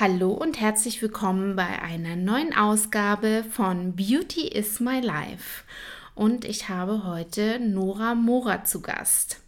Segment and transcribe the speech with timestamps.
[0.00, 5.64] Hallo und herzlich willkommen bei einer neuen Ausgabe von Beauty is My Life.
[6.14, 9.42] Und ich habe heute Nora Mora zu Gast.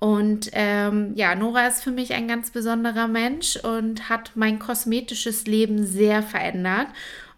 [0.00, 5.46] Und ähm, ja, Nora ist für mich ein ganz besonderer Mensch und hat mein kosmetisches
[5.46, 6.88] Leben sehr verändert.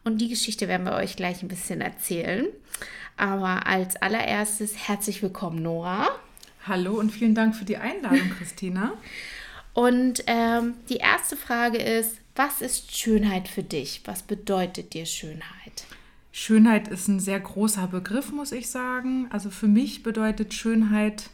[0.03, 2.47] Und die Geschichte werden wir euch gleich ein bisschen erzählen.
[3.19, 6.09] Aber als allererstes herzlich willkommen, Nora.
[6.67, 8.95] Hallo und vielen Dank für die Einladung, Christina.
[9.77, 14.01] Und ähm, die erste Frage ist, was ist Schönheit für dich?
[14.07, 15.85] Was bedeutet dir Schönheit?
[16.33, 19.27] Schönheit ist ein sehr großer Begriff, muss ich sagen.
[19.31, 21.29] Also für mich bedeutet Schönheit,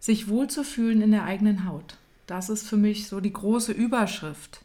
[0.00, 1.96] sich wohlzufühlen in der eigenen Haut.
[2.26, 4.60] Das ist für mich so die große Überschrift.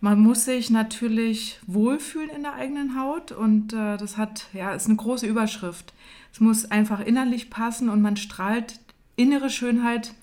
[0.00, 4.86] Man muss sich natürlich wohlfühlen in der eigenen Haut und äh, das hat, ja, ist
[4.86, 5.92] eine große Überschrift.
[6.32, 8.80] Es muss einfach innerlich passen und man strahlt
[9.16, 10.14] innere Schönheit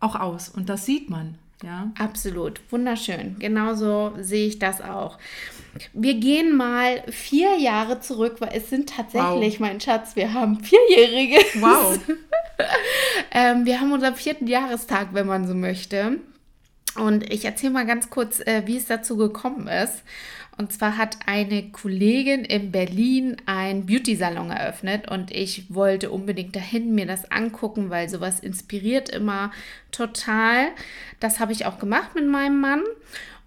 [0.00, 1.38] auch aus und das sieht man.
[1.62, 1.90] Ja.
[1.98, 3.36] Absolut, wunderschön.
[3.38, 5.18] Genauso sehe ich das auch.
[5.92, 9.60] Wir gehen mal vier Jahre zurück, weil es sind tatsächlich, wow.
[9.60, 11.38] mein Schatz, wir haben vierjährige.
[11.60, 11.98] Wow.
[13.32, 16.18] ähm, wir haben unseren vierten Jahrestag, wenn man so möchte.
[16.96, 20.02] Und ich erzähle mal ganz kurz, äh, wie es dazu gekommen ist.
[20.58, 26.96] Und zwar hat eine Kollegin in Berlin einen Beauty-Salon eröffnet und ich wollte unbedingt dahin
[26.96, 29.52] mir das angucken, weil sowas inspiriert immer
[29.92, 30.66] total.
[31.20, 32.82] Das habe ich auch gemacht mit meinem Mann.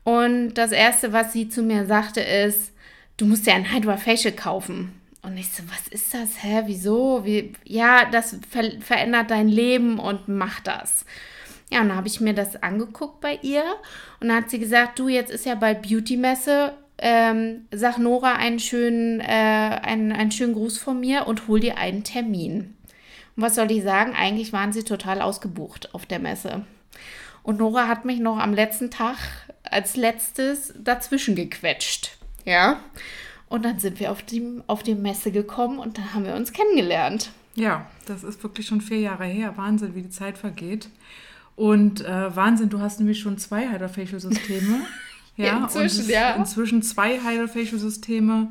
[0.05, 2.71] Und das erste, was sie zu mir sagte, ist,
[3.17, 4.93] du musst dir ein Hydra Facial kaufen.
[5.21, 6.41] Und ich so, was ist das?
[6.41, 7.25] Hä, wieso?
[7.25, 7.51] Wie?
[7.65, 11.05] Ja, das ver verändert dein Leben und mach das.
[11.71, 13.63] Ja, und dann habe ich mir das angeguckt bei ihr
[14.19, 18.59] und dann hat sie gesagt, du, jetzt ist ja bald Beauty-Messe, ähm, sag Nora einen
[18.59, 22.75] schönen, äh, einen, einen schönen Gruß von mir und hol dir einen Termin.
[23.35, 24.13] Und was soll ich sagen?
[24.15, 26.63] Eigentlich waren sie total ausgebucht auf der Messe.
[27.43, 29.17] Und Nora hat mich noch am letzten Tag
[29.63, 32.17] als letztes dazwischen gequetscht.
[32.45, 32.79] Ja.
[33.49, 36.53] Und dann sind wir auf die, auf die Messe gekommen und dann haben wir uns
[36.53, 37.31] kennengelernt.
[37.55, 39.57] Ja, das ist wirklich schon vier Jahre her.
[39.57, 40.87] Wahnsinn, wie die Zeit vergeht.
[41.55, 44.81] Und äh, Wahnsinn, du hast nämlich schon zwei Hydrofacial-Systeme.
[45.37, 46.35] Ja, inzwischen, ja.
[46.35, 48.49] Inzwischen zwei Hydrofacial-Systeme.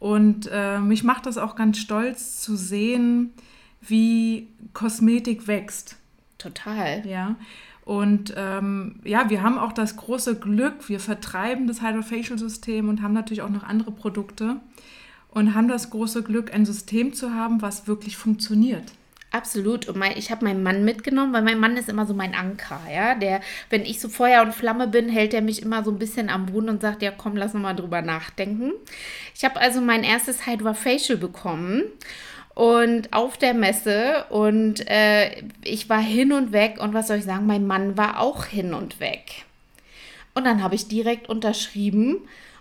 [0.00, 3.32] Und äh, mich macht das auch ganz stolz zu sehen,
[3.80, 5.96] wie Kosmetik wächst.
[6.38, 7.06] Total.
[7.06, 7.36] Ja.
[7.84, 13.12] Und ähm, ja, wir haben auch das große Glück, wir vertreiben das Hydrofacial-System und haben
[13.12, 14.56] natürlich auch noch andere Produkte
[15.28, 18.92] und haben das große Glück, ein System zu haben, was wirklich funktioniert.
[19.34, 19.88] Absolut.
[19.88, 22.80] Und mein, ich habe meinen Mann mitgenommen, weil mein Mann ist immer so mein Anker,
[22.88, 23.16] ja.
[23.16, 26.30] Der, wenn ich so Feuer und Flamme bin, hält er mich immer so ein bisschen
[26.30, 28.70] am Boden und sagt, ja komm, lass noch mal drüber nachdenken.
[29.34, 31.82] Ich habe also mein erstes Hydra Facial bekommen
[32.54, 37.24] und auf der Messe und äh, ich war hin und weg und was soll ich
[37.24, 39.46] sagen, mein Mann war auch hin und weg.
[40.34, 42.18] Und dann habe ich direkt unterschrieben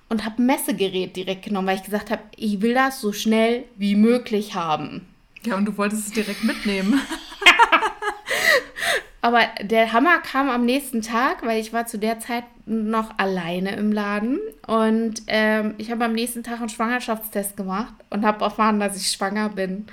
[0.09, 3.95] und habe Messegerät direkt genommen, weil ich gesagt habe, ich will das so schnell wie
[3.95, 5.12] möglich haben.
[5.45, 7.01] Ja, und du wolltest es direkt mitnehmen.
[9.21, 13.75] Aber der Hammer kam am nächsten Tag, weil ich war zu der Zeit noch alleine
[13.75, 14.39] im Laden.
[14.67, 19.07] Und ähm, ich habe am nächsten Tag einen Schwangerschaftstest gemacht und habe erfahren, dass ich
[19.07, 19.87] schwanger bin.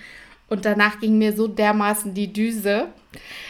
[0.49, 2.89] Und danach ging mir so dermaßen die Düse.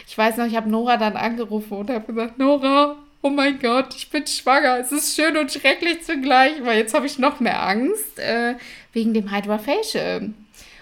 [0.07, 3.95] Ich weiß noch, ich habe Nora dann angerufen und habe gesagt, Nora, oh mein Gott,
[3.95, 4.77] ich bin schwanger.
[4.77, 8.55] Es ist schön und schrecklich zugleich, weil jetzt habe ich noch mehr Angst äh,
[8.93, 10.29] wegen dem Hydra Facial.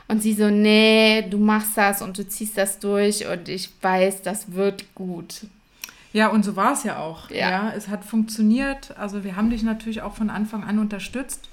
[0.09, 4.23] Und sie so, nee, du machst das und du ziehst das durch und ich weiß,
[4.23, 5.45] das wird gut.
[6.13, 7.29] Ja, und so war es ja auch.
[7.29, 7.49] Ja.
[7.51, 7.73] ja.
[7.75, 8.97] es hat funktioniert.
[8.97, 11.49] Also wir haben dich natürlich auch von Anfang an unterstützt.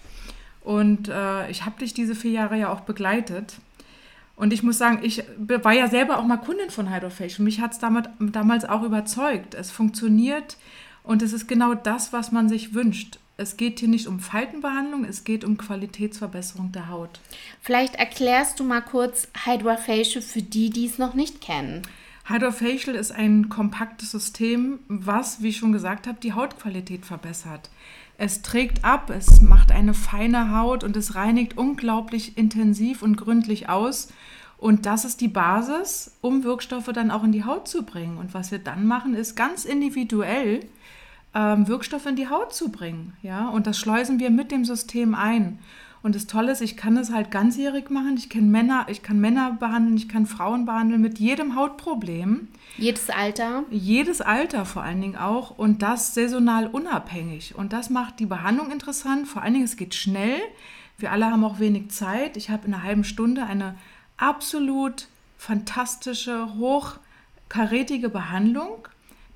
[0.62, 3.56] Und äh, ich habe dich diese vier Jahre ja auch begleitet.
[4.36, 7.44] Und ich muss sagen, ich war ja selber auch mal Kundin von Hydrofacial.
[7.44, 9.52] Mich hat es damals auch überzeugt.
[9.54, 10.56] Es funktioniert
[11.02, 15.04] und es ist genau das, was man sich wünscht es geht hier nicht um Faltenbehandlung,
[15.04, 17.20] es geht um Qualitätsverbesserung der Haut.
[17.60, 21.82] Vielleicht erklärst du mal kurz Hydrofacial für die, die es noch nicht kennen.
[22.24, 27.70] Hydrofacial ist ein kompaktes System, was, wie ich schon gesagt habe, die Hautqualität verbessert.
[28.18, 33.68] Es trägt ab, es macht eine feine Haut und es reinigt unglaublich intensiv und gründlich
[33.68, 34.08] aus.
[34.58, 38.16] Und das ist die Basis, um Wirkstoffe dann auch in die Haut zu bringen.
[38.16, 40.60] Und was wir dann machen, ist ganz individuell
[41.36, 43.12] ähm, Wirkstoffe in die Haut zu bringen.
[43.22, 43.48] Ja?
[43.48, 45.58] Und das schleusen wir mit dem System ein.
[46.02, 48.16] Und das Tolle ist, ich kann das halt ganzjährig machen.
[48.16, 52.48] Ich kann Männer, ich kann Männer behandeln, ich kann Frauen behandeln mit jedem Hautproblem.
[52.78, 53.64] Jedes Alter?
[53.70, 55.50] Jedes Alter vor allen Dingen auch.
[55.50, 57.54] Und das saisonal unabhängig.
[57.54, 59.28] Und das macht die Behandlung interessant.
[59.28, 60.40] Vor allen Dingen, es geht schnell.
[60.96, 62.36] Wir alle haben auch wenig Zeit.
[62.36, 63.74] Ich habe in einer halben Stunde eine
[64.16, 68.88] absolut fantastische, hochkarätige Behandlung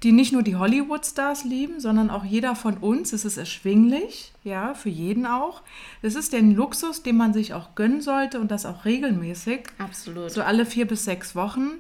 [0.02, 3.12] die nicht nur die Hollywood-Stars lieben, sondern auch jeder von uns.
[3.12, 5.61] Es ist erschwinglich, ja, für jeden auch.
[6.00, 9.64] Es ist der Luxus, den man sich auch gönnen sollte und das auch regelmäßig.
[9.79, 10.31] Absolut.
[10.31, 11.73] So alle vier bis sechs Wochen.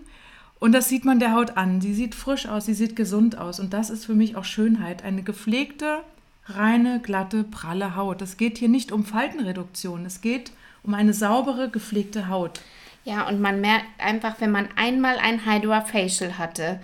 [0.58, 1.80] Und das sieht man der Haut an.
[1.80, 3.58] Sie sieht frisch aus, sie sieht gesund aus.
[3.58, 5.02] Und das ist für mich auch Schönheit.
[5.02, 6.00] Eine gepflegte,
[6.44, 8.20] reine, glatte, pralle Haut.
[8.20, 10.04] Es geht hier nicht um Faltenreduktion.
[10.04, 10.52] Es geht
[10.82, 12.60] um eine saubere, gepflegte Haut.
[13.04, 16.80] Ja, und man merkt einfach, wenn man einmal ein Hydra Facial hatte,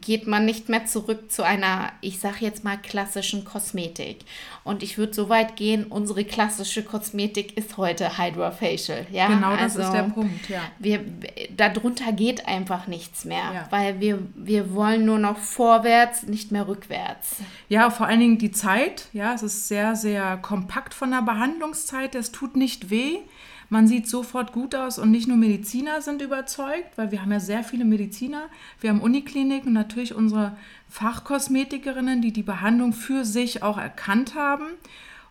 [0.00, 4.18] geht man nicht mehr zurück zu einer, ich sage jetzt mal, klassischen Kosmetik.
[4.64, 9.06] Und ich würde so weit gehen, unsere klassische Kosmetik ist heute Hydra Facial.
[9.10, 9.28] Ja?
[9.28, 10.62] Genau, das also, ist der Punkt, ja.
[10.78, 11.04] Wir,
[11.56, 13.66] darunter geht einfach nichts mehr, ja.
[13.70, 17.36] weil wir, wir wollen nur noch vorwärts, nicht mehr rückwärts.
[17.68, 22.14] Ja, vor allen Dingen die Zeit, ja, es ist sehr, sehr kompakt von der Behandlungszeit,
[22.14, 23.18] es tut nicht weh.
[23.68, 27.40] Man sieht sofort gut aus und nicht nur Mediziner sind überzeugt, weil wir haben ja
[27.40, 28.42] sehr viele Mediziner.
[28.80, 30.56] Wir haben Unikliniken und natürlich unsere
[30.88, 34.66] Fachkosmetikerinnen, die die Behandlung für sich auch erkannt haben.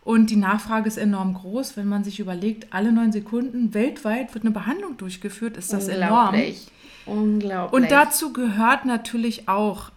[0.03, 4.43] Und die Nachfrage ist enorm groß, wenn man sich überlegt, alle neun Sekunden weltweit wird
[4.43, 6.67] eine Behandlung durchgeführt, ist das Unglaublich.
[7.07, 7.23] enorm.
[7.23, 7.81] Unglaublich.
[7.81, 9.91] Und dazu gehört natürlich auch,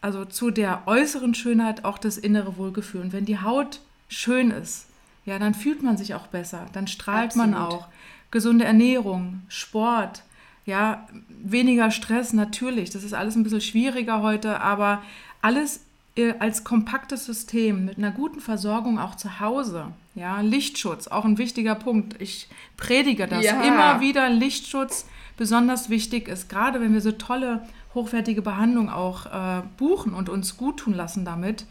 [0.00, 3.00] also zu der äußeren Schönheit auch das innere Wohlgefühl.
[3.00, 4.86] Und wenn die Haut schön ist,
[5.24, 7.50] ja, dann fühlt man sich auch besser, dann strahlt Absolut.
[7.50, 7.88] man auch.
[8.30, 10.22] Gesunde Ernährung, Sport,
[10.66, 12.90] ja, weniger Stress natürlich.
[12.90, 15.02] Das ist alles ein bisschen schwieriger heute, aber
[15.40, 15.80] alles
[16.16, 19.86] äh, als kompaktes System mit einer guten Versorgung auch zu Hause.
[20.14, 22.20] Ja, Lichtschutz, auch ein wichtiger Punkt.
[22.20, 23.62] Ich predige das ja.
[23.62, 24.28] immer wieder.
[24.30, 25.06] Lichtschutz
[25.36, 30.56] besonders wichtig ist, gerade wenn wir so tolle, hochwertige Behandlung auch äh, buchen und uns
[30.56, 31.66] gut tun lassen damit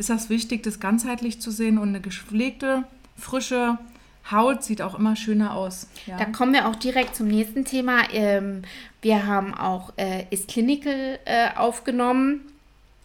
[0.00, 2.84] ist das wichtig, das ganzheitlich zu sehen und eine gepflegte,
[3.16, 3.78] frische
[4.30, 5.88] Haut sieht auch immer schöner aus.
[6.06, 6.16] Ja.
[6.16, 8.10] Da kommen wir auch direkt zum nächsten Thema.
[8.12, 8.62] Ähm,
[9.02, 12.40] wir haben auch äh, Is Clinical äh, aufgenommen.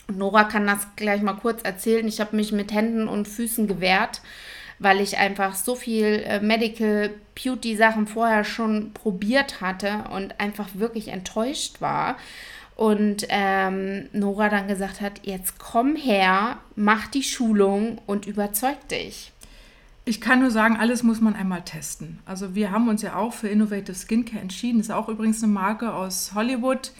[0.08, 2.08] Nora kann das gleich mal kurz erzählen.
[2.08, 4.22] Ich habe mich mit Händen und Füßen gewehrt,
[4.80, 10.70] weil ich einfach so viel äh, Medical Beauty Sachen vorher schon probiert hatte und einfach
[10.76, 12.18] wirklich enttäuscht war.
[12.75, 19.31] Und ähm, Nora dann gesagt hat, jetzt komm her, mach die Schulung und überzeug dich.
[20.04, 22.19] Ich kann nur sagen, alles muss man einmal testen.
[22.25, 24.77] Also wir haben uns ja auch für Innovative Skincare entschieden.
[24.77, 26.92] Das ist auch übrigens eine Marke aus Hollywood,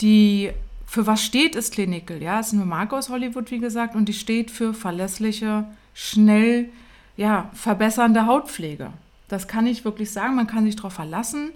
[0.00, 0.52] die
[0.86, 2.22] für was steht, ist Clinical.
[2.22, 5.64] Ja, es ist eine Marke aus Hollywood, wie gesagt, und die steht für verlässliche,
[5.94, 6.68] schnell,
[7.16, 8.92] ja, verbessernde Hautpflege.
[9.28, 10.36] Das kann ich wirklich sagen.
[10.36, 11.50] Man kann sich darauf verlassen.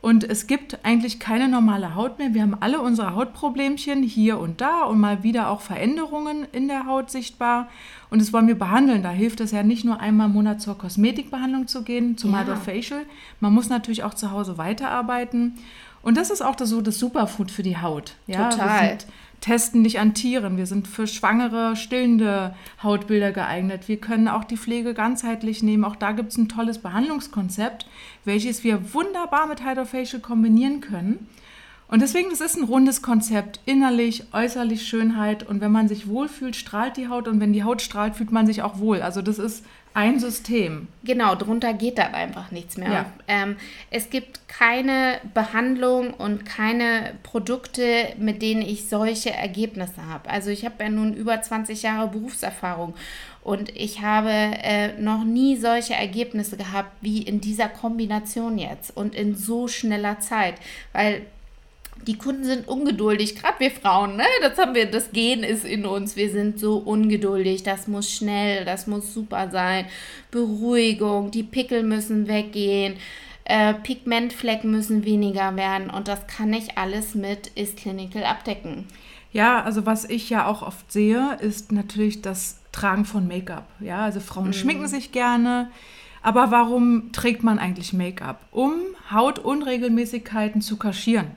[0.00, 2.32] Und es gibt eigentlich keine normale Haut mehr.
[2.32, 6.86] Wir haben alle unsere Hautproblemchen hier und da und mal wieder auch Veränderungen in der
[6.86, 7.68] Haut sichtbar.
[8.08, 9.02] Und das wollen wir behandeln.
[9.02, 12.56] Da hilft es ja nicht nur einmal im Monat zur Kosmetikbehandlung zu gehen, zum ja.
[12.56, 13.02] Facial.
[13.40, 15.58] Man muss natürlich auch zu Hause weiterarbeiten.
[16.02, 18.14] Und das ist auch das, so das Superfood für die Haut.
[18.26, 18.98] Ja, Total
[19.40, 20.56] testen nicht an Tieren.
[20.56, 23.88] Wir sind für schwangere, stillende Hautbilder geeignet.
[23.88, 25.84] Wir können auch die Pflege ganzheitlich nehmen.
[25.84, 27.86] Auch da gibt es ein tolles Behandlungskonzept,
[28.24, 31.28] welches wir wunderbar mit Hydrofacial kombinieren können.
[31.88, 35.48] Und deswegen, das ist ein rundes Konzept, innerlich, äußerlich Schönheit.
[35.48, 37.26] Und wenn man sich wohlfühlt, strahlt die Haut.
[37.26, 39.02] Und wenn die Haut strahlt, fühlt man sich auch wohl.
[39.02, 40.88] Also das ist ein System.
[41.02, 42.92] Genau, drunter geht dann einfach nichts mehr.
[42.92, 43.12] Ja.
[43.26, 43.56] Ähm,
[43.90, 50.30] es gibt keine Behandlung und keine Produkte, mit denen ich solche Ergebnisse habe.
[50.30, 52.94] Also ich habe ja nun über 20 Jahre Berufserfahrung
[53.42, 59.14] und ich habe äh, noch nie solche Ergebnisse gehabt wie in dieser Kombination jetzt und
[59.14, 60.54] in so schneller Zeit,
[60.92, 61.22] weil
[62.06, 64.24] die Kunden sind ungeduldig, gerade wir Frauen, ne?
[64.40, 66.16] Das haben wir, das Gen ist in uns.
[66.16, 69.86] Wir sind so ungeduldig, das muss schnell, das muss super sein.
[70.30, 72.96] Beruhigung, die Pickel müssen weggehen,
[73.44, 78.86] äh, Pigmentflecken müssen weniger werden und das kann ich alles mit Is Clinical abdecken.
[79.32, 83.68] Ja, also was ich ja auch oft sehe, ist natürlich das Tragen von Make-up.
[83.80, 84.52] Ja, also Frauen mhm.
[84.54, 85.70] schminken sich gerne.
[86.22, 88.44] Aber warum trägt man eigentlich Make-up?
[88.50, 88.74] Um
[89.10, 91.28] Hautunregelmäßigkeiten zu kaschieren.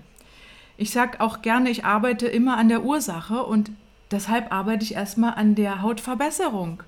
[0.77, 3.71] Ich sage auch gerne, ich arbeite immer an der Ursache und
[4.11, 6.83] deshalb arbeite ich erstmal an der Hautverbesserung.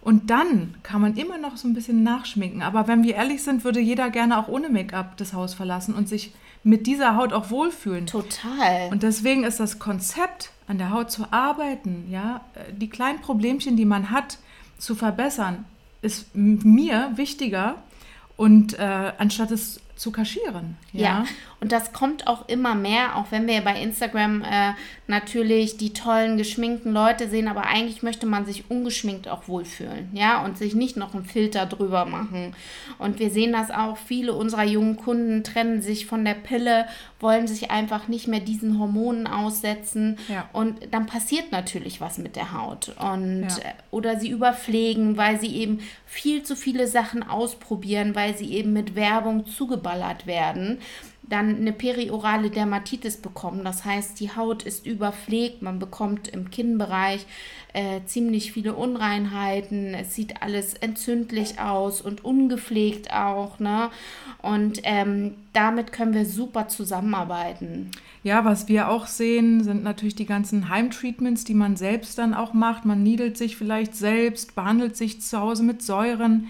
[0.00, 2.62] Und dann kann man immer noch so ein bisschen nachschminken.
[2.62, 6.08] Aber wenn wir ehrlich sind, würde jeder gerne auch ohne Make-up das Haus verlassen und
[6.08, 8.06] sich mit dieser Haut auch wohlfühlen.
[8.06, 8.88] Total.
[8.90, 12.42] Und deswegen ist das Konzept, an der Haut zu arbeiten, ja,
[12.72, 14.38] die kleinen Problemchen, die man hat,
[14.78, 15.64] zu verbessern,
[16.02, 17.76] ist mir wichtiger.
[18.36, 20.76] Und äh, anstatt es zu kaschieren.
[20.92, 21.02] Ja.
[21.02, 21.24] ja.
[21.60, 24.72] und das kommt auch immer mehr, auch wenn wir bei Instagram äh,
[25.08, 30.44] natürlich die tollen geschminkten Leute sehen, aber eigentlich möchte man sich ungeschminkt auch wohlfühlen, ja,
[30.44, 32.54] und sich nicht noch einen Filter drüber machen.
[32.98, 36.86] Und wir sehen das auch, viele unserer jungen Kunden trennen sich von der Pille,
[37.20, 40.48] wollen sich einfach nicht mehr diesen Hormonen aussetzen ja.
[40.52, 43.58] und dann passiert natürlich was mit der Haut und ja.
[43.58, 48.72] Äh, oder sie überpflegen, weil sie eben viel zu viele Sachen ausprobieren, weil sie eben
[48.72, 49.46] mit Werbung
[49.88, 50.78] zugeballert werden,
[51.22, 53.62] dann eine periorale Dermatitis bekommen.
[53.62, 57.26] Das heißt, die Haut ist überpflegt, man bekommt im Kinnbereich
[57.74, 63.58] äh, ziemlich viele Unreinheiten, es sieht alles entzündlich aus und ungepflegt auch.
[63.58, 63.90] Ne?
[64.40, 67.90] Und ähm, damit können wir super zusammenarbeiten.
[68.22, 72.54] Ja, was wir auch sehen, sind natürlich die ganzen Heimtreatments, die man selbst dann auch
[72.54, 72.86] macht.
[72.86, 76.48] Man niedelt sich vielleicht selbst, behandelt sich zu Hause mit Säuren,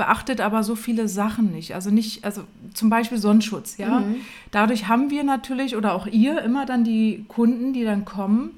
[0.00, 1.74] beachtet aber so viele Sachen nicht.
[1.74, 4.00] Also nicht, also zum Beispiel Sonnenschutz, ja.
[4.00, 4.16] Mhm.
[4.50, 8.52] Dadurch haben wir natürlich oder auch ihr immer dann die Kunden, die dann kommen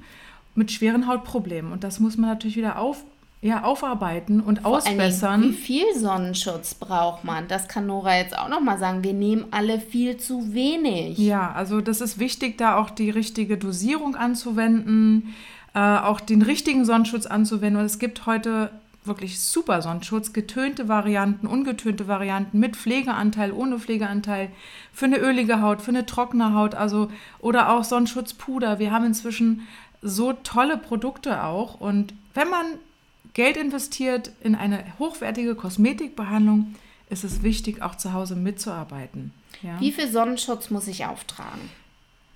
[0.55, 1.73] mit schweren Hautproblemen.
[1.73, 3.03] Und das muss man natürlich wieder auf,
[3.41, 5.41] ja, aufarbeiten und Vor ausbessern.
[5.41, 7.49] Dingen, wie viel Sonnenschutz braucht man?
[7.49, 9.03] Das kann Nora jetzt auch nochmal sagen.
[9.03, 11.17] Wir nehmen alle viel zu wenig.
[11.17, 15.33] Ja, also das ist wichtig, da auch die richtige Dosierung anzuwenden,
[15.73, 17.81] äh, auch den richtigen Sonnenschutz anzuwenden.
[17.81, 18.69] Und es gibt heute
[19.05, 24.49] wirklich super Sonnenschutz, getönte Varianten, ungetönte Varianten mit Pflegeanteil, ohne Pflegeanteil,
[24.93, 28.79] für eine ölige Haut, für eine trockene Haut, also oder auch Sonnenschutzpuder.
[28.79, 29.67] Wir haben inzwischen
[30.01, 32.65] so tolle Produkte auch und wenn man
[33.33, 36.75] Geld investiert in eine hochwertige Kosmetikbehandlung,
[37.09, 39.33] ist es wichtig, auch zu Hause mitzuarbeiten.
[39.61, 39.79] Ja?
[39.79, 41.69] Wie viel Sonnenschutz muss ich auftragen?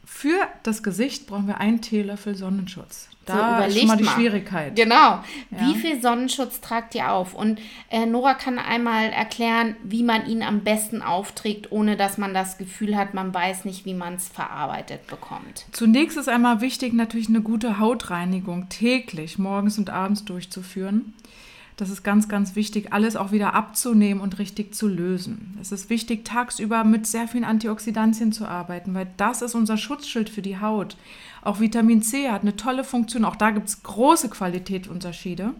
[0.09, 3.09] Für das Gesicht brauchen wir einen Teelöffel Sonnenschutz.
[3.25, 4.13] Da so, ist schon mal die mal.
[4.13, 4.75] Schwierigkeit.
[4.75, 4.95] Genau.
[4.95, 5.23] Ja.
[5.51, 7.33] Wie viel Sonnenschutz tragt ihr auf?
[7.33, 7.59] Und
[7.91, 12.57] äh, Nora kann einmal erklären, wie man ihn am besten aufträgt, ohne dass man das
[12.57, 15.65] Gefühl hat, man weiß nicht, wie man es verarbeitet bekommt.
[15.73, 21.13] Zunächst ist einmal wichtig, natürlich eine gute Hautreinigung täglich, morgens und abends durchzuführen.
[21.77, 25.55] Das ist ganz, ganz wichtig, alles auch wieder abzunehmen und richtig zu lösen.
[25.61, 30.27] Es ist wichtig, tagsüber mit sehr vielen Antioxidantien zu arbeiten, weil das ist unser Schutzschild
[30.27, 30.97] für die Haut.
[31.43, 33.23] Auch Vitamin C hat eine tolle Funktion.
[33.25, 35.53] Auch da gibt es große Qualitätsunterschiede.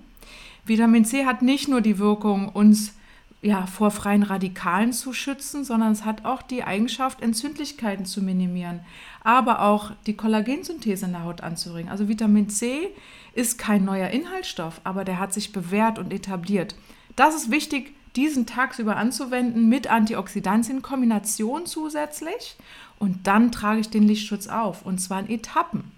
[0.65, 2.93] Vitamin C hat nicht nur die Wirkung, uns
[3.41, 8.79] ja, vor freien Radikalen zu schützen, sondern es hat auch die Eigenschaft, Entzündlichkeiten zu minimieren,
[9.23, 11.89] aber auch die Kollagensynthese in der Haut anzuregen.
[11.89, 12.89] Also Vitamin C
[13.33, 16.75] ist kein neuer Inhaltsstoff, aber der hat sich bewährt und etabliert.
[17.15, 22.57] Das ist wichtig, diesen tagsüber anzuwenden mit Antioxidantien in Kombination zusätzlich
[22.97, 25.96] und dann trage ich den Lichtschutz auf und zwar in Etappen.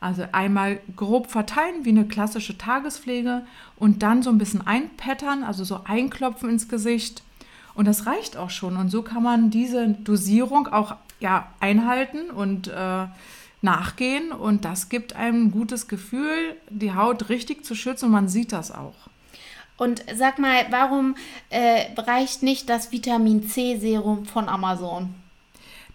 [0.00, 5.64] Also einmal grob verteilen wie eine klassische Tagespflege und dann so ein bisschen einpattern, also
[5.64, 7.22] so einklopfen ins Gesicht.
[7.74, 8.76] Und das reicht auch schon.
[8.76, 13.06] Und so kann man diese Dosierung auch ja, einhalten und äh,
[13.62, 14.32] nachgehen.
[14.32, 18.52] Und das gibt einem ein gutes Gefühl, die Haut richtig zu schützen und man sieht
[18.52, 18.94] das auch.
[19.76, 21.16] Und sag mal, warum
[21.50, 25.14] äh, reicht nicht das Vitamin C-Serum von Amazon?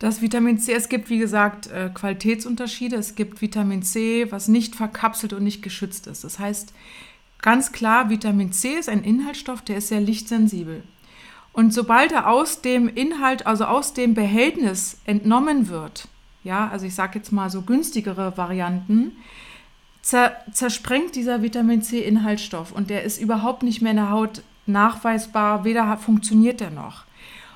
[0.02, 2.96] Das Vitamin C, es gibt wie gesagt äh, Qualitätsunterschiede.
[2.96, 6.24] Es gibt Vitamin C, was nicht verkapselt und nicht geschützt ist.
[6.24, 6.74] Das heißt
[7.40, 10.82] ganz klar, Vitamin C ist ein Inhaltsstoff, der ist sehr lichtsensibel.
[11.54, 16.08] Und sobald er aus dem Inhalt, also aus dem Behältnis entnommen wird,
[16.44, 19.12] ja, also ich sage jetzt mal so günstigere Varianten,
[20.02, 25.64] zer zersprengt dieser Vitamin C-Inhaltsstoff und der ist überhaupt nicht mehr in der Haut nachweisbar,
[25.64, 27.06] weder funktioniert er noch.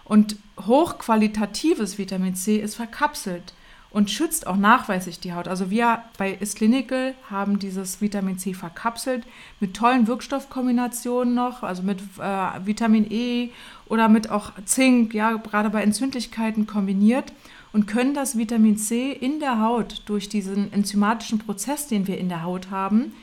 [0.05, 3.53] Und hochqualitatives Vitamin C ist verkapselt
[3.95, 5.47] und schützt auch nachweislich die Haut.
[5.47, 9.23] Also wir bei Isclinical haben dieses Vitamin C verkapselt
[9.61, 13.51] mit tollen Wirkstoffkombinationen noch, also mit äh, Vitamin E
[13.87, 17.31] oder mit auch Zink, ja, gerade bei Entzündlichkeiten kombiniert
[17.71, 22.27] und können das Vitamin C in der Haut durch diesen enzymatischen Prozess, den wir in
[22.27, 23.13] der Haut haben,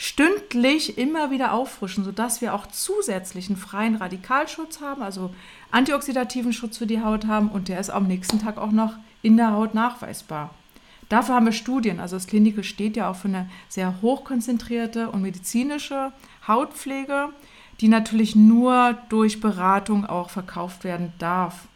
[0.00, 5.34] stündlich immer wieder auffrischen, sodass wir auch zusätzlichen freien Radikalschutz haben, also
[5.72, 9.36] antioxidativen Schutz für die Haut haben und der ist am nächsten Tag auch noch in
[9.36, 10.54] der Haut nachweisbar.
[11.10, 15.20] Dafür haben wir Studien, also das Klinik steht ja auch für eine sehr hochkonzentrierte und
[15.20, 16.14] medizinische
[16.48, 17.28] Hautpflege,
[17.82, 21.68] die natürlich nur durch Beratung auch verkauft werden darf,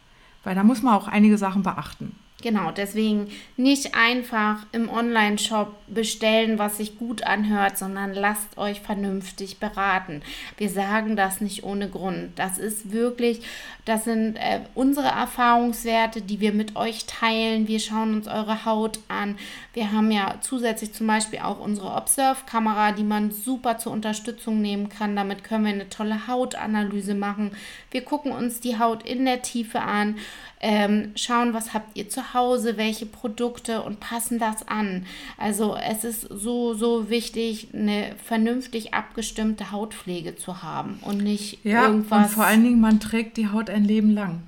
[0.43, 2.15] weil da muss man auch einige Sachen beachten.
[2.45, 9.57] Genau, deswegen nicht einfach im Online-Shop bestellen, was sich gut anhört, sondern lasst euch vernünftig
[9.57, 10.21] beraten.
[10.55, 12.37] Wir sagen das nicht ohne Grund.
[12.37, 13.41] Das ist wirklich,
[13.85, 17.67] das sind äh, unsere Erfahrungswerte, die wir mit euch teilen.
[17.67, 19.39] Wir schauen uns eure Haut an.
[19.73, 24.89] Wir haben ja zusätzlich zum Beispiel auch unsere Observe-Kamera, die man super zur Unterstützung nehmen
[24.89, 25.15] kann.
[25.15, 27.53] Damit können wir eine tolle Hautanalyse machen.
[27.89, 30.17] Wir gucken uns die Haut in der Tiefe an
[30.59, 35.05] ähm, schauen, was habt ihr zu Hause, welche Produkte und passen das an.
[35.37, 41.87] Also es ist so, so wichtig, eine vernünftig abgestimmte Hautpflege zu haben und nicht ja,
[41.87, 42.27] irgendwas.
[42.27, 44.41] Und vor allen Dingen, man trägt die Haut ein Leben lang.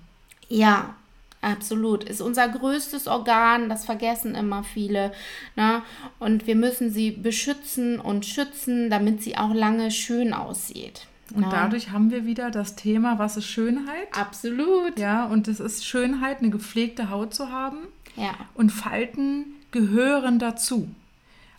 [0.49, 0.95] Ja,
[1.41, 2.03] Absolut.
[2.03, 5.11] Ist unser größtes Organ, das vergessen immer viele.
[5.55, 5.83] Ne?
[6.19, 11.07] Und wir müssen sie beschützen und schützen, damit sie auch lange schön aussieht.
[11.33, 11.49] Und ja.
[11.49, 14.07] dadurch haben wir wieder das Thema, was ist Schönheit?
[14.11, 14.97] Absolut.
[14.97, 17.79] Ja, und es ist Schönheit, eine gepflegte Haut zu haben.
[18.15, 18.33] Ja.
[18.53, 20.89] Und Falten gehören dazu.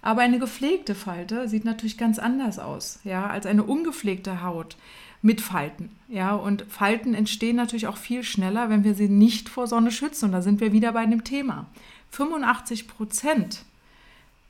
[0.00, 4.76] Aber eine gepflegte Falte sieht natürlich ganz anders aus, ja, als eine ungepflegte Haut
[5.22, 5.90] mit Falten.
[6.08, 10.26] Ja, und Falten entstehen natürlich auch viel schneller, wenn wir sie nicht vor Sonne schützen.
[10.26, 11.66] Und da sind wir wieder bei dem Thema.
[12.10, 13.62] 85 Prozent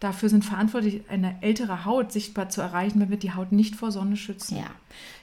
[0.01, 3.91] dafür sind verantwortlich, eine ältere Haut sichtbar zu erreichen, wenn wir die Haut nicht vor
[3.91, 4.59] Sonne schützen.
[4.59, 4.71] Ja,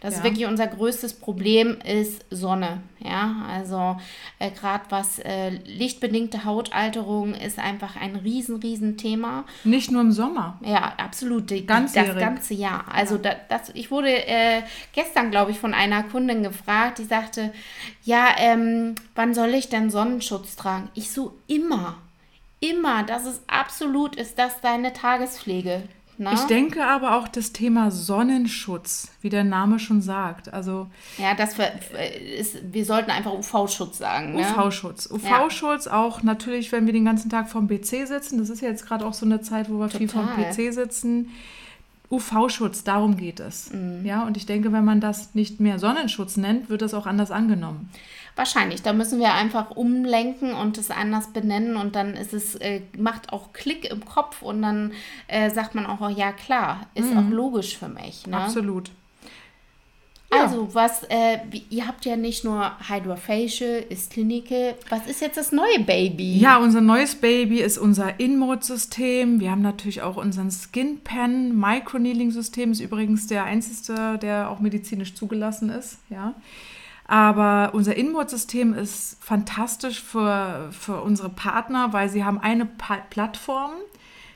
[0.02, 0.18] das ja.
[0.18, 2.82] ist wirklich unser größtes Problem, ist Sonne.
[3.00, 3.96] Ja, also
[4.38, 9.46] äh, gerade was äh, lichtbedingte Hautalterung ist einfach ein riesen, riesen Thema.
[9.64, 10.60] Nicht nur im Sommer.
[10.62, 11.50] Ja, absolut.
[11.50, 12.86] Die, das ganze Jahr.
[12.92, 13.36] Also ja.
[13.48, 17.54] das, ich wurde äh, gestern, glaube ich, von einer Kundin gefragt, die sagte,
[18.04, 20.90] ja, ähm, wann soll ich denn Sonnenschutz tragen?
[20.96, 21.96] Ich so immer
[22.60, 25.84] immer, das ist absolut, ist das deine Tagespflege.
[26.18, 26.34] Na?
[26.34, 30.54] Ich denke aber auch das Thema Sonnenschutz, wie der Name schon sagt.
[30.54, 31.56] Also ja, das
[32.38, 34.34] ist, wir sollten einfach UV-Schutz sagen.
[34.34, 34.42] Ne?
[34.42, 35.12] UV-Schutz.
[35.12, 36.02] UV-Schutz ja.
[36.02, 38.38] auch natürlich, wenn wir den ganzen Tag vom PC sitzen.
[38.38, 40.00] Das ist ja jetzt gerade auch so eine Zeit, wo wir Total.
[40.00, 41.32] viel vom PC sitzen.
[42.10, 43.74] UV-Schutz, darum geht es.
[43.74, 44.06] Mhm.
[44.06, 47.32] Ja, und ich denke, wenn man das nicht mehr Sonnenschutz nennt, wird das auch anders
[47.32, 47.90] angenommen.
[48.36, 48.82] Wahrscheinlich.
[48.82, 53.32] Da müssen wir einfach umlenken und es anders benennen und dann ist es, äh, macht
[53.32, 54.92] auch Klick im Kopf und dann
[55.28, 57.18] äh, sagt man auch, oh, ja klar, ist mhm.
[57.18, 58.28] auch logisch für mich.
[58.28, 58.38] Ne?
[58.38, 58.92] Absolut.
[60.30, 61.38] Also, was, äh,
[61.70, 64.76] ihr habt ja nicht nur Hydrofacial, ist Clinical.
[64.90, 66.38] Was ist jetzt das neue Baby?
[66.38, 69.40] Ja, unser neues Baby ist unser InMode-System.
[69.40, 72.72] Wir haben natürlich auch unseren Skin Pen Microneedling-System.
[72.72, 76.00] Ist übrigens der einzige, der auch medizinisch zugelassen ist.
[76.10, 76.34] Ja.
[77.08, 83.72] Aber unser Inboard-System ist fantastisch für, für unsere Partner, weil sie haben eine pa Plattform,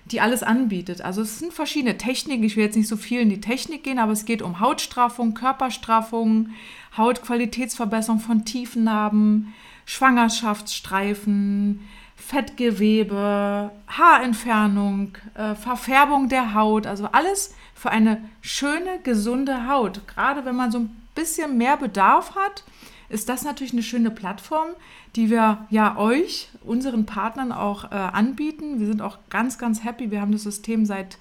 [0.06, 1.02] die alles anbietet.
[1.02, 2.44] Also es sind verschiedene Techniken.
[2.44, 5.34] Ich will jetzt nicht so viel in die Technik gehen, aber es geht um Hautstraffung,
[5.34, 6.52] Körperstraffung,
[6.96, 9.54] Hautqualitätsverbesserung von Tiefennarben,
[9.86, 16.86] Schwangerschaftsstreifen, Fettgewebe, Haarentfernung, äh, Verfärbung der Haut.
[16.86, 20.08] Also alles für eine schöne, gesunde Haut.
[20.08, 22.64] Gerade wenn man so ein bisschen mehr Bedarf hat,
[23.10, 24.70] ist das natürlich eine schöne Plattform,
[25.16, 28.80] die wir ja euch, unseren Partnern auch äh, anbieten.
[28.80, 30.12] Wir sind auch ganz, ganz happy.
[30.12, 31.18] Wir haben das System seit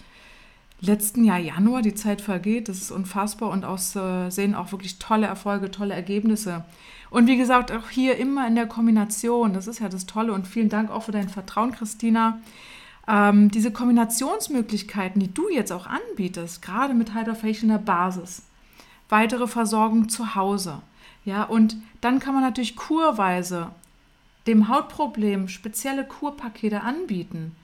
[0.81, 1.83] letzten Jahr Januar.
[1.83, 2.69] Die Zeit vergeht.
[2.69, 6.65] Das ist unfassbar und aus, äh, sehen auch wirklich tolle Erfolge, tolle Ergebnisse.
[7.11, 9.55] Und wie gesagt, auch hier immer in der Kombination.
[9.55, 10.35] Das ist ja das Tolle.
[10.35, 12.39] Und vielen Dank auch für dein Vertrauen, Christina.
[13.09, 18.43] Ähm, diese Kombinationsmöglichkeiten, die du jetzt auch anbietest, gerade mit Hydrofacial in der Basis,
[19.09, 20.81] weitere Versorgung zu Hause.
[21.25, 23.71] Ja, und dann kann man natürlich kurweise
[24.47, 27.55] dem Hautproblem spezielle Kurpakete anbieten.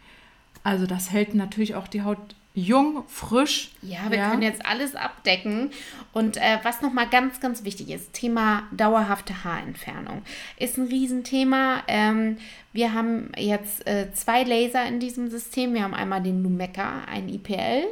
[0.63, 2.19] Also das hält natürlich auch die Haut
[2.55, 3.73] jung, frisch.
[3.83, 4.31] Ja, wir ja.
[4.31, 5.71] können jetzt alles abdecken.
[6.13, 10.23] Und äh, was nochmal ganz, ganz wichtig ist, Thema dauerhafte Haarentfernung.
[10.57, 11.83] Ist ein Riesenthema.
[11.89, 12.39] Ähm,
[12.73, 15.75] wir haben jetzt äh, zwei Laser in diesem System.
[15.75, 17.85] Wir haben einmal den Lumecca, ein IPL.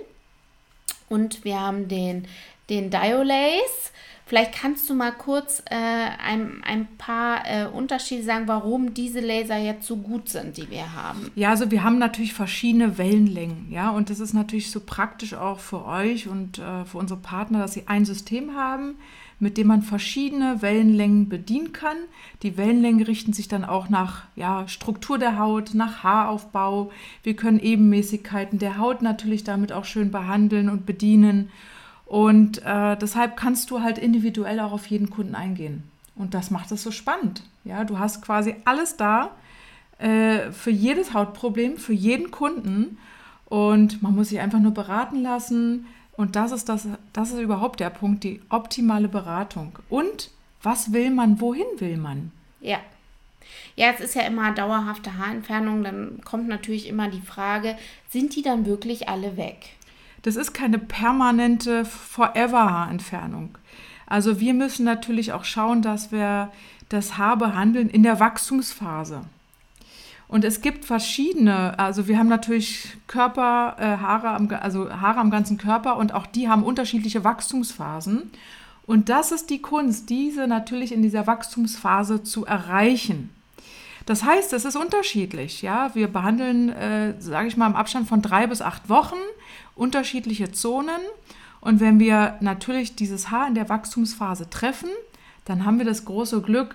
[1.09, 2.27] Und wir haben den
[2.73, 3.93] den Diolace.
[4.25, 9.59] Vielleicht kannst du mal kurz äh, ein, ein paar äh, Unterschiede sagen, warum diese Laser
[9.59, 11.31] jetzt so gut sind, die wir haben.
[11.35, 15.59] Ja, also wir haben natürlich verschiedene Wellenlängen, ja, und das ist natürlich so praktisch auch
[15.59, 18.95] für euch und äh, für unsere Partner, dass sie ein System haben,
[19.39, 21.97] mit dem man verschiedene Wellenlängen bedienen kann.
[22.43, 26.91] Die Wellenlängen richten sich dann auch nach ja, Struktur der Haut, nach Haaraufbau.
[27.23, 31.51] Wir können Ebenmäßigkeiten der Haut natürlich damit auch schön behandeln und bedienen.
[32.12, 35.83] Und äh, deshalb kannst du halt individuell auch auf jeden Kunden eingehen.
[36.14, 37.42] Und das macht es so spannend.
[37.64, 39.31] Ja, du hast quasi alles da
[39.96, 42.98] äh, für jedes Hautproblem, für jeden Kunden.
[43.46, 45.87] Und man muss sich einfach nur beraten lassen.
[46.14, 49.79] Und das ist, das, das ist überhaupt der Punkt, die optimale Beratung.
[49.88, 50.29] Und
[50.62, 52.31] was will man, wohin will man?
[52.61, 52.81] Ja.
[53.75, 55.83] Ja, es ist ja immer dauerhafte Haarentfernung.
[55.83, 57.75] Dann kommt natürlich immer die Frage,
[58.11, 59.77] sind die dann wirklich alle weg?
[60.23, 63.59] Das ist keine permanente Forever-Haarentfernung.
[64.07, 66.51] Also wir müssen natürlich auch schauen, dass wir
[66.89, 69.23] das Haar behandeln in der Wachstumsphase.
[70.29, 75.31] Und es gibt verschiedene, also wir haben natürlich Körper, äh, Haare, am, also Haare am
[75.31, 78.31] ganzen Körper und auch die haben unterschiedliche Wachstumsphasen.
[78.87, 83.31] Und das ist die Kunst, diese natürlich in dieser Wachstumsphase zu erreichen.
[84.07, 85.62] Das heißt, es ist unterschiedlich.
[85.62, 89.19] Ja, wir behandeln, äh, sage ich mal, im Abstand von drei bis acht Wochen
[89.75, 91.01] unterschiedliche Zonen.
[91.61, 94.91] Und wenn wir natürlich dieses Haar in der Wachstumsphase treffen,
[95.45, 96.75] dann haben wir das große Glück,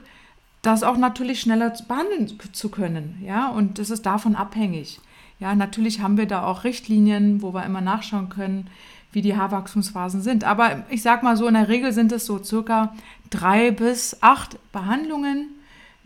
[0.62, 3.22] das auch natürlich schneller behandeln zu können.
[3.24, 5.00] Ja, und das ist davon abhängig.
[5.40, 8.70] Ja, natürlich haben wir da auch Richtlinien, wo wir immer nachschauen können,
[9.12, 10.44] wie die Haarwachstumsphasen sind.
[10.44, 12.94] Aber ich sag mal so, in der Regel sind es so circa
[13.30, 15.50] drei bis acht Behandlungen.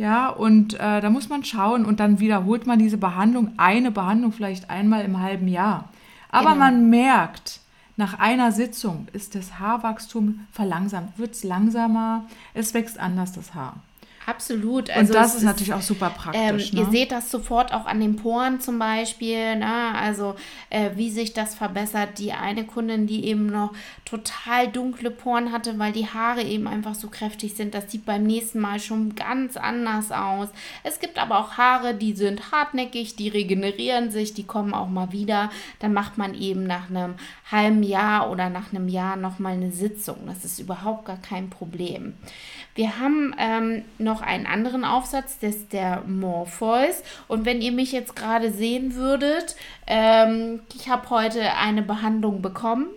[0.01, 4.31] Ja, und äh, da muss man schauen und dann wiederholt man diese Behandlung, eine Behandlung
[4.31, 5.89] vielleicht einmal im halben Jahr.
[6.31, 6.65] Aber genau.
[6.65, 7.59] man merkt,
[7.97, 13.75] nach einer Sitzung ist das Haarwachstum verlangsamt, wird es langsamer, es wächst anders das Haar.
[14.25, 14.89] Absolut.
[14.89, 16.71] Also und das ist natürlich auch super praktisch.
[16.71, 16.81] Ähm, ne?
[16.81, 19.55] Ihr seht das sofort auch an den Poren zum Beispiel.
[19.55, 19.95] Ne?
[19.95, 20.36] Also
[20.69, 22.19] äh, wie sich das verbessert.
[22.19, 23.73] Die eine Kundin, die eben noch
[24.05, 28.23] total dunkle Poren hatte, weil die Haare eben einfach so kräftig sind, das sieht beim
[28.23, 30.49] nächsten Mal schon ganz anders aus.
[30.84, 35.12] Es gibt aber auch Haare, die sind hartnäckig, die regenerieren sich, die kommen auch mal
[35.12, 35.49] wieder.
[35.79, 37.15] Dann macht man eben nach einem
[37.49, 40.17] halben Jahr oder nach einem Jahr nochmal eine Sitzung.
[40.27, 42.13] Das ist überhaupt gar kein Problem.
[42.75, 47.02] Wir haben ähm, noch einen anderen Aufsatz, das ist der Morpheus.
[47.30, 49.56] Und wenn ihr mich jetzt gerade sehen würdet,
[49.88, 52.88] ähm, ich habe heute eine Behandlung bekommen.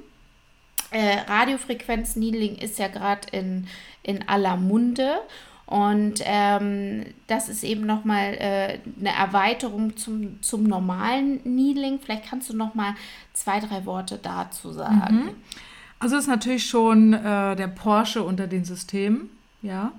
[0.91, 3.69] Äh, Radiofrequenz-Needling ist ja gerade in,
[4.03, 5.21] in aller Munde.
[5.67, 12.01] Und ähm, das ist eben nochmal äh, eine Erweiterung zum, zum normalen Needling.
[12.01, 12.95] Vielleicht kannst du nochmal
[13.33, 15.17] zwei, drei Worte dazu sagen.
[15.17, 15.31] Mhm.
[15.99, 19.31] Also ist natürlich schon äh, der Porsche unter den Systemen.
[19.63, 19.93] Ja.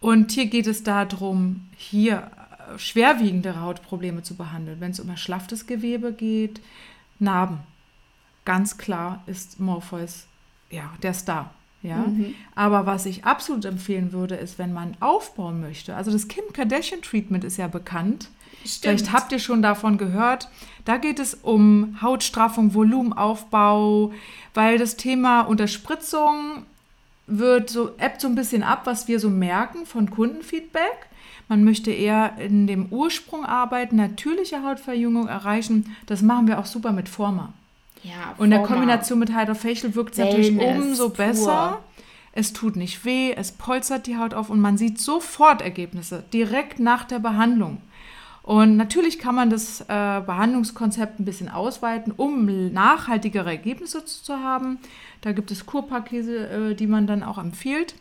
[0.00, 2.30] Und hier geht es darum, hier
[2.74, 4.80] äh, schwerwiegendere Hautprobleme zu behandeln.
[4.80, 6.60] Wenn es um erschlafftes Gewebe geht,
[7.18, 7.58] Narben.
[8.46, 10.26] Ganz klar ist Morpheus
[10.70, 11.52] ja, der Star.
[11.82, 11.98] Ja?
[11.98, 12.34] Mhm.
[12.54, 15.94] Aber was ich absolut empfehlen würde, ist, wenn man aufbauen möchte.
[15.94, 18.28] Also das Kim Kardashian Treatment ist ja bekannt.
[18.64, 18.80] Stimmt.
[19.00, 20.48] Vielleicht habt ihr schon davon gehört.
[20.84, 24.12] Da geht es um Hautstraffung, Volumenaufbau,
[24.54, 26.66] weil das Thema Unterspritzung
[27.30, 31.08] wird so, ebbt so ein bisschen ab, was wir so merken von Kundenfeedback.
[31.48, 35.96] Man möchte eher in dem Ursprung arbeiten, natürliche Hautverjüngung erreichen.
[36.06, 37.52] Das machen wir auch super mit Forma.
[38.02, 41.80] Ja, Und in der Kombination mit Hydrofacial wirkt es natürlich umso besser.
[42.32, 46.78] Es tut nicht weh, es polstert die Haut auf und man sieht sofort Ergebnisse direkt
[46.78, 47.78] nach der Behandlung.
[48.50, 54.80] Und natürlich kann man das äh, Behandlungskonzept ein bisschen ausweiten, um nachhaltigere Ergebnisse zu haben.
[55.20, 57.94] Da gibt es Kurpakete, äh, die man dann auch empfiehlt.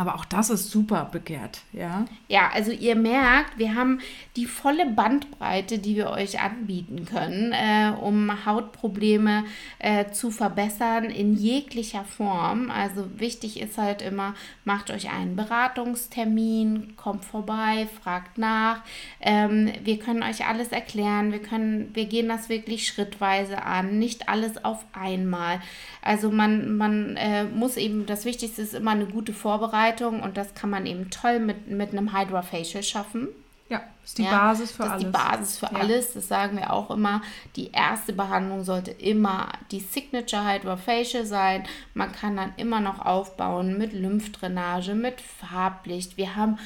[0.00, 2.06] Aber auch das ist super begehrt, ja.
[2.26, 4.00] Ja, also ihr merkt, wir haben
[4.34, 9.44] die volle Bandbreite, die wir euch anbieten können, äh, um Hautprobleme
[9.78, 12.70] äh, zu verbessern in jeglicher Form.
[12.70, 14.32] Also wichtig ist halt immer,
[14.64, 18.80] macht euch einen Beratungstermin, kommt vorbei, fragt nach.
[19.20, 21.30] Ähm, wir können euch alles erklären.
[21.30, 25.60] Wir können, wir gehen das wirklich schrittweise an, nicht alles auf einmal.
[26.00, 30.54] Also man, man äh, muss eben, das Wichtigste ist immer eine gute Vorbereitung und das
[30.54, 33.28] kann man eben toll mit, mit einem Hydra Facial schaffen.
[33.68, 35.04] Ja, ist die ja, Basis für das alles.
[35.04, 35.80] ist die Basis für ja.
[35.80, 37.22] alles, das sagen wir auch immer.
[37.54, 41.64] Die erste Behandlung sollte immer die Signature Hydra Facial sein.
[41.94, 46.16] Man kann dann immer noch aufbauen mit Lymphdrainage, mit Farblicht.
[46.16, 46.58] Wir haben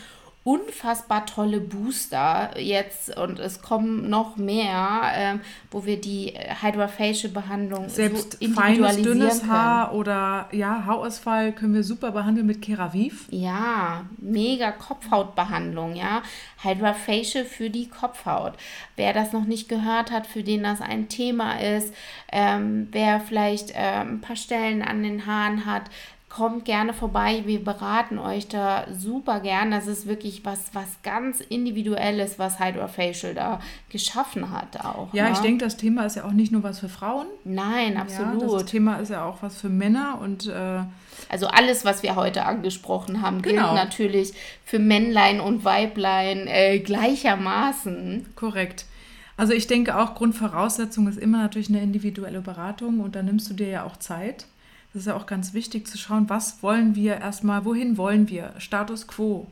[0.44, 8.36] unfassbar tolle Booster jetzt und es kommen noch mehr, ähm, wo wir die Hydrofacial-Behandlung selbst
[8.38, 9.52] so feines, dünnes können.
[9.52, 13.26] Haar oder ja, Haarausfall können wir super behandeln mit Keraviv.
[13.30, 16.22] Ja, mega Kopfhautbehandlung, ja.
[16.62, 18.52] Hydrofacial für die Kopfhaut.
[18.96, 21.94] Wer das noch nicht gehört hat, für den das ein Thema ist,
[22.30, 25.84] ähm, wer vielleicht ähm, ein paar Stellen an den Haaren hat,
[26.34, 27.44] kommt gerne vorbei.
[27.46, 29.70] Wir beraten euch da super gern.
[29.70, 35.14] Das ist wirklich was, was ganz Individuelles, was Hydrofacial da geschaffen hat auch.
[35.14, 35.30] Ja, ne?
[35.32, 37.26] ich denke, das Thema ist ja auch nicht nur was für Frauen.
[37.44, 38.42] Nein, absolut.
[38.42, 40.80] Ja, das Thema ist ja auch was für Männer und äh,
[41.28, 43.74] also alles, was wir heute angesprochen haben, gilt genau.
[43.74, 44.32] natürlich
[44.64, 48.26] für Männlein und Weiblein äh, gleichermaßen.
[48.34, 48.86] Korrekt.
[49.36, 53.54] Also ich denke auch, Grundvoraussetzung ist immer natürlich eine individuelle Beratung und da nimmst du
[53.54, 54.46] dir ja auch Zeit.
[54.94, 58.54] Das ist ja auch ganz wichtig zu schauen, was wollen wir erstmal, wohin wollen wir,
[58.58, 59.48] Status quo.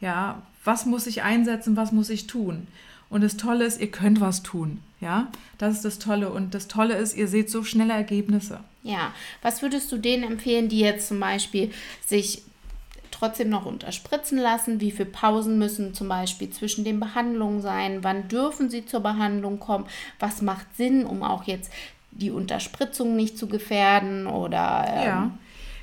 [0.00, 2.66] Ja, was muss ich einsetzen, was muss ich tun?
[3.10, 4.80] Und das Tolle ist, ihr könnt was tun.
[5.00, 5.28] Ja,
[5.58, 6.30] das ist das Tolle.
[6.30, 8.60] Und das Tolle ist, ihr seht so schnelle Ergebnisse.
[8.82, 11.72] Ja, was würdest du denen empfehlen, die jetzt zum Beispiel
[12.04, 12.42] sich
[13.10, 14.80] trotzdem noch unterspritzen lassen?
[14.80, 18.02] Wie viele Pausen müssen zum Beispiel zwischen den Behandlungen sein?
[18.02, 19.86] Wann dürfen sie zur Behandlung kommen?
[20.18, 21.70] Was macht Sinn, um auch jetzt
[22.18, 24.26] die Unterspritzung nicht zu gefährden?
[24.26, 25.30] Oder ähm, ja.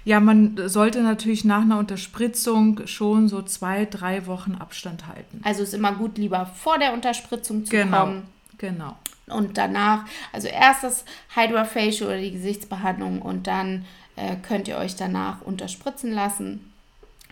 [0.05, 5.39] Ja, man sollte natürlich nach einer Unterspritzung schon so zwei, drei Wochen Abstand halten.
[5.43, 8.23] Also ist immer gut, lieber vor der Unterspritzung zu genau, kommen.
[8.57, 8.97] Genau.
[9.27, 13.85] Und danach, also erst das Hydrofacial oder die Gesichtsbehandlung und dann
[14.17, 16.72] äh, könnt ihr euch danach unterspritzen lassen.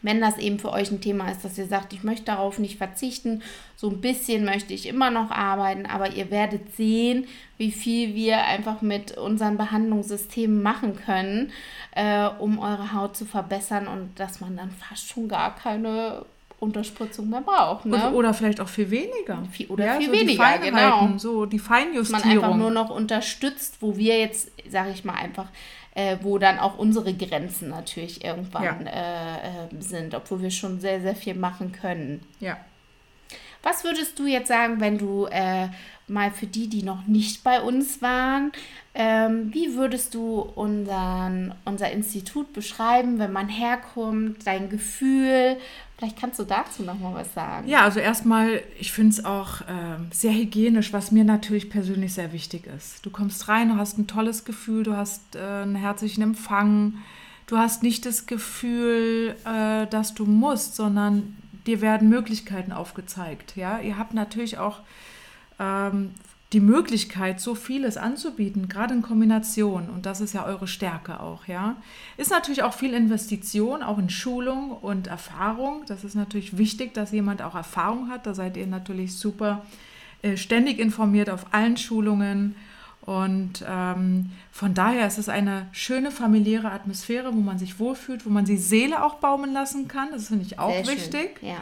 [0.01, 2.77] Wenn das eben für euch ein Thema ist, dass ihr sagt, ich möchte darauf nicht
[2.77, 3.41] verzichten,
[3.75, 8.43] so ein bisschen möchte ich immer noch arbeiten, aber ihr werdet sehen, wie viel wir
[8.45, 11.51] einfach mit unseren Behandlungssystemen machen können,
[11.95, 16.25] äh, um eure Haut zu verbessern und dass man dann fast schon gar keine
[16.61, 17.85] Unterspritzung mehr braucht.
[17.85, 17.95] Ne?
[17.95, 19.43] Oder, oder, vielleicht auch viel weniger.
[19.51, 21.09] Viel, oder ja, viel so weniger, genau.
[21.17, 22.21] So die Feinjustierung.
[22.21, 25.47] Dass man einfach nur noch unterstützt, wo wir jetzt, sage ich mal, einfach
[25.93, 29.35] äh, wo dann auch unsere Grenzen natürlich irgendwann ja.
[29.41, 32.21] äh, äh, sind, obwohl wir schon sehr, sehr viel machen können.
[32.39, 32.57] Ja.
[33.63, 35.67] Was würdest du jetzt sagen, wenn du äh,
[36.07, 38.51] mal für die, die noch nicht bei uns waren,
[38.93, 45.57] ähm, wie würdest du unseren, unser Institut beschreiben, wenn man herkommt, dein Gefühl?
[45.97, 47.67] Vielleicht kannst du dazu noch mal was sagen.
[47.67, 52.33] Ja, also erstmal, ich finde es auch äh, sehr hygienisch, was mir natürlich persönlich sehr
[52.33, 53.05] wichtig ist.
[53.05, 56.95] Du kommst rein, du hast ein tolles Gefühl, du hast äh, einen herzlichen Empfang,
[57.45, 63.55] du hast nicht das Gefühl, äh, dass du musst, sondern dir werden Möglichkeiten aufgezeigt.
[63.55, 64.79] Ja, ihr habt natürlich auch
[65.59, 66.11] ähm,
[66.53, 69.89] die Möglichkeit, so vieles anzubieten, gerade in Kombination.
[69.89, 71.77] Und das ist ja eure Stärke auch, ja.
[72.17, 75.83] Ist natürlich auch viel Investition, auch in Schulung und Erfahrung.
[75.87, 78.25] Das ist natürlich wichtig, dass jemand auch Erfahrung hat.
[78.25, 79.65] Da seid ihr natürlich super
[80.23, 82.55] äh, ständig informiert auf allen Schulungen.
[83.01, 88.29] Und ähm, von daher ist es eine schöne familiäre Atmosphäre, wo man sich wohlfühlt, wo
[88.29, 90.09] man die Seele auch baumeln lassen kann.
[90.11, 91.41] Das finde ich auch Sehr wichtig.
[91.41, 91.57] Ja.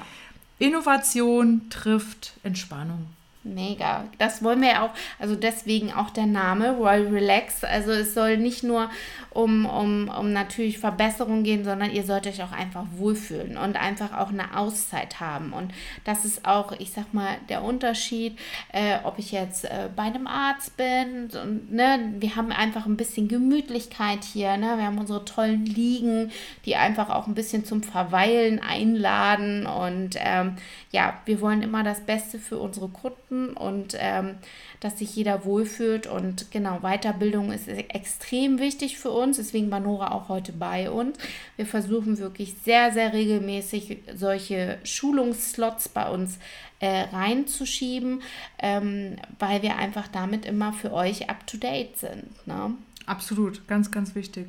[0.60, 3.08] Innovation trifft Entspannung.
[3.53, 4.05] Mega.
[4.17, 7.63] Das wollen wir ja auch, also deswegen auch der Name Royal Relax.
[7.63, 8.89] Also es soll nicht nur
[9.31, 14.17] um, um, um natürlich Verbesserung gehen, sondern ihr sollt euch auch einfach wohlfühlen und einfach
[14.17, 15.53] auch eine Auszeit haben.
[15.53, 15.71] Und
[16.03, 18.38] das ist auch, ich sag mal, der Unterschied,
[18.73, 21.29] äh, ob ich jetzt äh, bei einem Arzt bin.
[21.41, 24.57] Und, ne, wir haben einfach ein bisschen Gemütlichkeit hier.
[24.57, 24.77] Ne?
[24.77, 26.31] Wir haben unsere tollen Liegen,
[26.65, 29.65] die einfach auch ein bisschen zum Verweilen einladen.
[29.67, 30.57] Und ähm,
[30.91, 34.36] ja, wir wollen immer das Beste für unsere Kunden Und ähm,
[34.80, 36.08] dass sich jeder wohlfühlt.
[36.08, 39.38] Und genau, Weiterbildung ist extrem wichtig für uns.
[39.38, 41.17] Deswegen war Nora auch heute bei uns.
[41.56, 46.39] Wir versuchen wirklich sehr, sehr regelmäßig solche Schulungsslots bei uns
[46.80, 48.21] äh, reinzuschieben,
[48.60, 52.47] ähm, weil wir einfach damit immer für euch up-to-date sind.
[52.47, 52.73] Ne?
[53.06, 54.47] Absolut, ganz, ganz wichtig.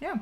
[0.00, 0.20] Ja.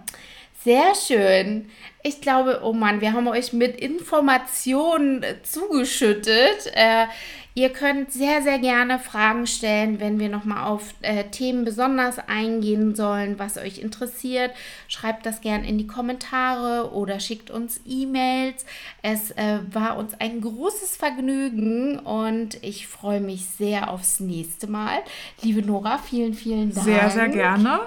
[0.63, 1.71] Sehr schön.
[2.03, 6.71] Ich glaube, oh Mann, wir haben euch mit Informationen zugeschüttet.
[6.75, 7.07] Äh,
[7.55, 12.95] ihr könnt sehr, sehr gerne Fragen stellen, wenn wir nochmal auf äh, Themen besonders eingehen
[12.95, 14.53] sollen, was euch interessiert.
[14.89, 18.65] Schreibt das gerne in die Kommentare oder schickt uns E-Mails.
[19.03, 24.99] Es äh, war uns ein großes Vergnügen und ich freue mich sehr aufs nächste Mal.
[25.43, 26.85] Liebe Nora, vielen, vielen Dank.
[26.85, 27.81] Sehr, sehr gerne.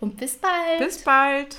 [0.00, 0.78] Und bis bald.
[0.78, 1.56] Bis bald.